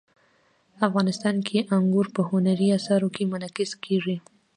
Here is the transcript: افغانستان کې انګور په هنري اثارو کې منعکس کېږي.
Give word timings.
افغانستان 0.87 1.35
کې 1.47 1.57
انګور 1.75 2.07
په 2.15 2.21
هنري 2.29 2.67
اثارو 2.77 3.07
کې 3.15 3.29
منعکس 3.31 3.71
کېږي. 3.83 4.17